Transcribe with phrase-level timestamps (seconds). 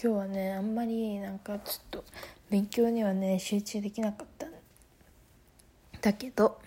[0.00, 2.04] 今日はねあんまりなんかちょっと
[2.50, 4.46] 勉強にはね集中できなかった
[6.00, 6.60] だけど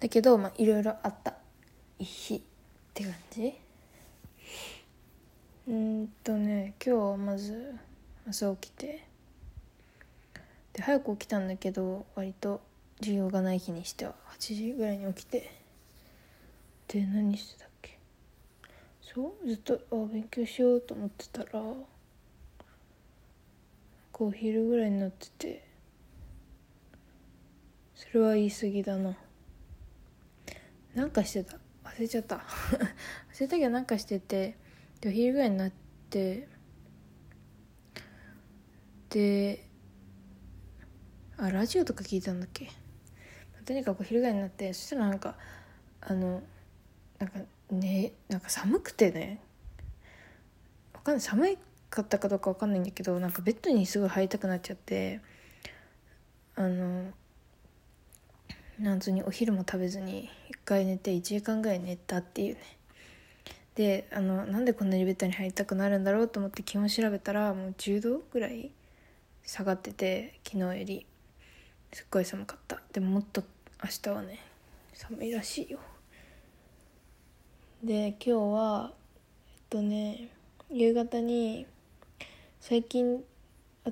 [0.00, 1.34] だけどまあいろいろあった。
[1.98, 2.40] 日っ
[2.94, 3.52] て感じ？
[5.68, 7.74] うんとね今日はまず
[8.26, 9.06] 朝起きて。
[10.72, 12.62] で早く起きたんだけど割と
[13.00, 15.52] 授業がない日にしては8時ぐらいに起きて。
[16.88, 17.98] で何してたっけ？
[19.02, 19.46] そう？
[19.46, 21.62] ずっとあ勉強しようと思ってたら
[24.12, 25.64] こう昼ぐらいになってて
[27.94, 29.16] それは言い過ぎだな。
[30.94, 31.56] なんかしてた？
[31.84, 32.36] 忘れちゃった。
[33.32, 34.56] 忘れたけどなんかしてて
[35.00, 35.72] でお昼ぐらいになっ
[36.10, 36.46] て
[39.08, 39.66] で
[41.38, 42.68] あラジオとか聞いたんだっけ？
[43.64, 45.38] とにかくお昼ぐらいになってそしたらなんか
[46.02, 46.42] あの
[47.18, 47.38] なんか
[47.70, 49.40] ねなんか寒くてね。
[50.92, 51.20] わかんない。
[51.22, 51.48] 寒
[51.92, 55.20] かったかどうかわかんないんだけどなんかベッドにすごい入りたくなっちゃって
[56.56, 57.12] あの
[58.78, 62.60] なんつにお昼も食べずに一回寝て1時間ぐらい寝たっていうね。
[63.74, 68.70] であのなんでこんなにベッドに入りたくなるんだろうと思って気温調べたらもう10度ぐらい
[69.44, 71.06] 下がってて昨日より
[71.92, 72.80] すっごい寒かった。
[72.92, 73.42] でももっと
[73.82, 74.38] 明日はね
[74.94, 75.78] 寒いらしいよ。
[77.84, 78.92] で今日は
[79.54, 80.28] えっとね
[80.70, 81.66] 夕方に
[82.64, 83.24] 最近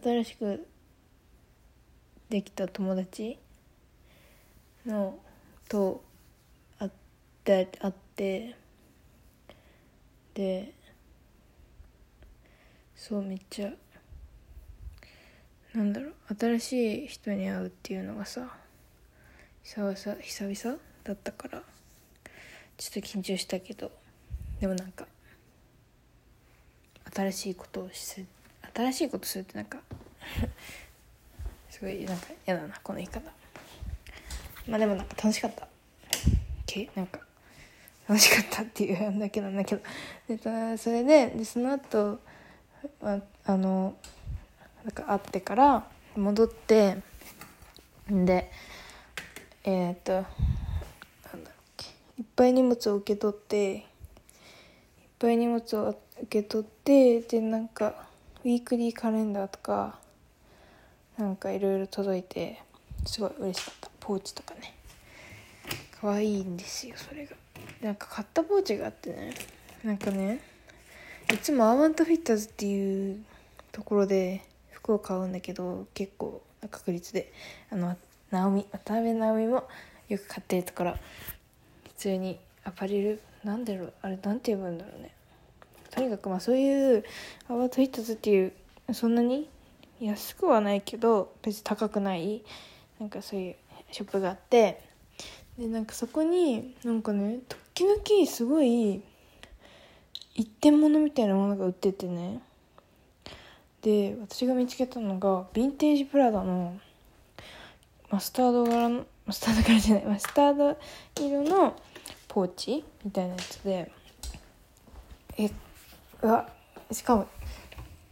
[0.00, 0.64] 新しく
[2.28, 3.36] できた友達
[4.86, 5.18] の
[5.68, 6.04] と
[6.78, 6.91] 会っ
[7.42, 8.54] て会って
[10.34, 10.72] で
[12.94, 13.72] そうめっちゃ
[15.74, 18.54] なんだろう新しい人に会うっていうのがさ
[19.64, 21.62] 久々久々だったから
[22.76, 23.91] ちょっと緊張したけど
[24.60, 25.08] でもなんか
[27.12, 28.24] 新しいことをす
[28.74, 29.78] 新しいことするってなんか
[31.70, 33.30] すごいなんか嫌だなこの言い方。
[34.68, 35.68] まあでもなんか楽しかった。
[36.66, 37.20] けなんか
[38.08, 39.82] 楽しかったっていうんだけなんだけど。
[40.28, 42.20] でそれででその後
[43.03, 43.94] ああの
[44.84, 46.97] なんか会ってから戻って
[48.08, 48.50] で
[49.64, 50.28] えっ、となんだ
[51.32, 51.87] ろうっけ。
[52.19, 53.82] いっぱい荷物を受け取っていっ
[55.19, 55.88] ぱい荷物を
[56.22, 58.09] 受け取ってでなんか
[58.42, 59.98] ウィークリーカレンダーとか
[61.18, 62.62] なんかいろいろ届いて
[63.04, 63.90] すごい嬉しかった。
[64.00, 64.74] ポーチとかね。
[66.00, 67.36] 可愛いんですよそれが。
[67.82, 69.34] なんか買ったポーチがあってね。
[69.84, 70.40] なんかね
[71.30, 73.22] いつもアーバントフィッターズっていう
[73.72, 77.32] ところで服を買うんだけど結構な確率で。
[77.70, 77.96] あの
[78.30, 79.68] 直美渡辺直美も
[80.08, 80.94] よく買ってるところ。
[81.88, 85.10] 普通にアパレルなんだろうあれなんて言うんだろうね。
[85.90, 87.04] とにかくまあそういう
[87.48, 88.52] アバートフィットズっていう
[88.92, 89.48] そんなに
[90.00, 92.42] 安くはないけど別に高くない
[92.98, 93.56] なんかそういう
[93.90, 94.80] ショップがあって
[95.58, 97.40] でなんかそこになんかね
[97.74, 99.02] 時々すごい
[100.34, 102.40] 一点物みたいなものが売っててね。
[103.82, 106.78] で私が見つけたのがヴィンテージプラダの
[108.10, 110.78] マスタード柄のマスタード柄じゃないマスタード
[111.18, 111.76] 色の
[112.28, 113.90] ポーチみたいなやつで
[115.38, 115.50] え
[116.22, 116.48] うわ
[116.92, 117.28] しかも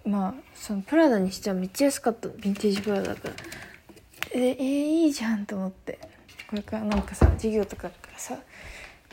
[0.04, 2.28] まあそのプラダにしてはめっちゃ安かった。
[2.28, 3.34] ヴィンテージプラダだから。
[4.32, 4.56] ええー、
[5.04, 5.98] いいじゃんと思って。
[6.48, 8.38] これからなんかさ授業とかからさ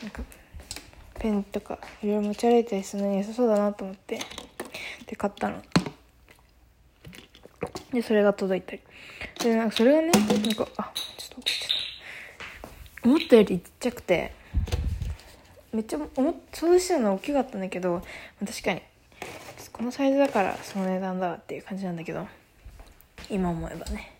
[0.00, 0.22] なんか
[1.18, 4.20] ペンとかいろいろ持ち歩いたりするのに良さそうだなと思って。
[5.06, 5.62] で買ったの。
[7.92, 8.80] でそれが届いたり。
[9.42, 14.32] でなんかそれがねなんかあちょっとちょっと思ったよりちっちゃくて
[15.72, 18.02] めっちゃ思想像してたのは大きかったんだけど
[18.40, 18.82] 確かに。
[19.76, 22.26] このサイズだからその値段だっていう感じなんだけど。
[23.28, 24.12] 今思えばね。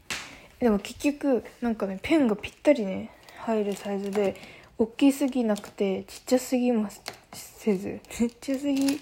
[0.58, 4.34] でも結局なんかねペンがぴったりね入るサイズで
[4.78, 6.88] 大きすぎなくてちっちゃすぎも
[7.32, 8.00] せず。
[8.10, 9.00] ちっちゃすぎ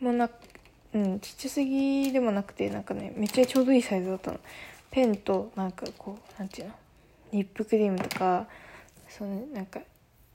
[0.00, 0.28] もな
[0.94, 4.40] うんちっちゃすぎでもなくてなんかねめっちゃちょうどいいサイズだったの。
[4.90, 6.74] ペンとなんかこうなんていうの？
[7.32, 8.46] リップクリームとか
[9.08, 9.80] そのなんか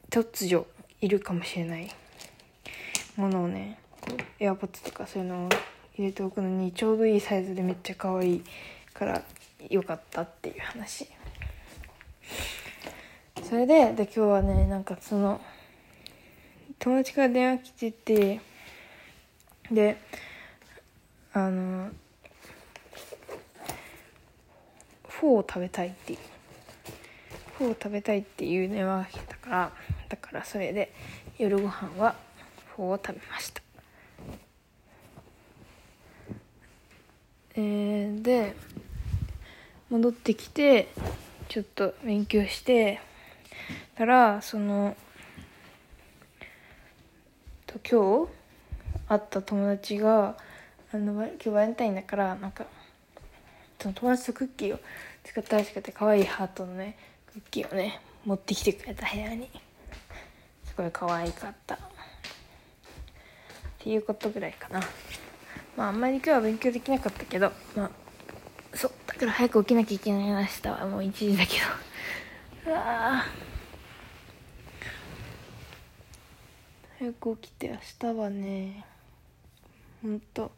[0.09, 0.65] 突如
[1.01, 1.89] いるかもしれない
[3.17, 3.77] ものをね
[4.39, 5.49] AirPods とかそういうのを
[5.95, 8.43] 入れておくのにちょうどいいサイズでめっちゃ可愛い
[8.93, 9.21] から
[9.69, 11.07] 良かったっていう話。
[13.43, 15.39] それでで今日はねなんかその
[16.79, 18.41] 友達から電話来てて
[19.71, 19.97] で
[21.33, 21.89] あの
[25.07, 26.19] フォーを食べたいっていう
[27.57, 29.71] フォーを食べたいっていう電話が来たから
[30.09, 30.93] だからそれで
[31.37, 32.15] 夜ご飯は
[32.75, 33.66] フォーを食べました。
[37.59, 38.55] えー、で
[39.89, 40.89] 戻ってきて
[41.49, 43.01] ちょっと勉強して
[43.95, 44.95] たらその
[47.65, 48.31] と今日
[49.09, 50.37] 会った友達が
[50.93, 52.65] あの今日バレンタインだからなんか
[53.81, 54.79] その友達とクッキーを
[55.23, 56.95] 作ったらしくて可愛いハートのね
[57.33, 59.49] クッキーをね持ってきてくれた部屋に。
[60.63, 61.73] すごい可愛かった。
[61.73, 61.79] っ
[63.79, 64.79] ていうことぐらいかな。
[65.77, 67.91] まああんまり今日は勉強できなかったけどまあ
[68.73, 71.53] そうだから早く起きなきゃいけないな明日はもう1時だけ
[72.65, 72.71] ど。
[72.71, 73.23] うわ
[76.99, 77.77] 早く起きて明
[78.13, 78.85] 日はね
[80.01, 80.51] ほんと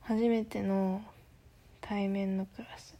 [0.00, 1.02] 初めての
[1.80, 2.96] 対面のクラス。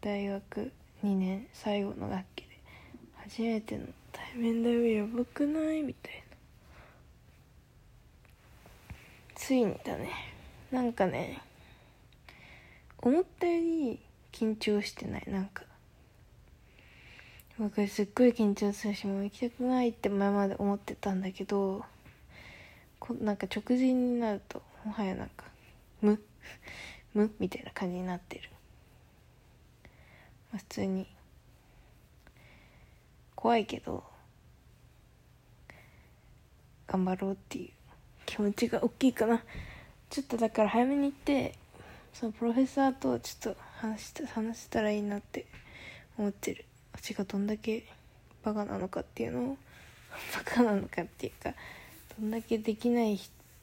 [0.00, 0.72] 大学
[1.02, 2.48] 2年最後の学期で。
[3.16, 5.82] 初めての対面だよやばくない？
[5.82, 6.20] みたいな。
[9.34, 10.33] ついにだね。
[10.74, 11.40] なんかね
[12.98, 14.00] 思ったより
[14.32, 15.24] 緊張してない。
[15.28, 15.62] なんか
[17.56, 21.84] 僕すっごい緊張するしもう行きたくないって前まで思ってたんだけど
[22.98, 25.44] こなんか直前になるともはやなんか
[26.02, 26.20] 無？
[27.14, 27.30] 無？
[27.38, 28.50] みたいな感じになってる、
[30.50, 31.06] まあ、普通に
[33.36, 34.02] 怖いけど
[36.88, 37.70] 頑張ろうっていう
[38.26, 39.44] 気持ちが大きいかな。
[40.14, 41.56] ちょっとだから早めに行って
[42.12, 45.44] そのプロフェッサーとちょっと話した話したらいいなって
[46.16, 46.66] 思ってる。
[46.92, 47.84] 私がどんだけ
[48.44, 49.58] バカなのかっていうのを
[50.32, 51.52] バカなのかっていうか
[52.16, 53.18] どんだけできない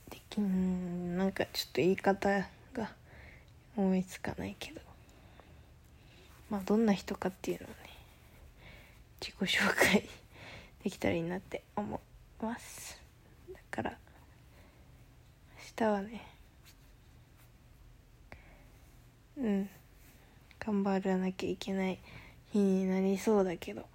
[0.10, 2.92] できんなんかちょっと言い方が
[3.78, 4.82] 思いつかないけど。
[6.50, 7.76] まあどんな人かっていうのをね
[9.22, 10.06] 自己紹介
[10.84, 11.96] できたらいいなって思
[12.42, 13.00] います。
[13.54, 13.98] だから明
[15.78, 16.31] 日はね
[19.42, 19.70] うん。
[20.60, 22.00] 頑張らなきゃいけない
[22.54, 23.86] 日になりそうだけど。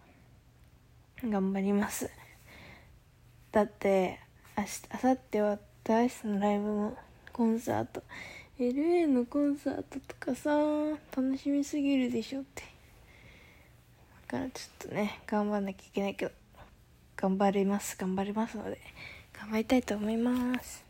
[1.24, 2.10] 頑張ります。
[3.52, 4.18] だって
[4.58, 6.96] 明日明後日は大好きのライブも
[7.32, 8.02] コンサート。
[8.58, 10.50] LA のコンサートとかさ
[11.16, 12.62] 楽しみすぎるでしょって。
[14.28, 16.32] だからちょっとね頑張んなきゃいけないけど。
[17.16, 18.78] 頑張ります頑張りますので
[19.32, 20.85] 頑張りたいと思います。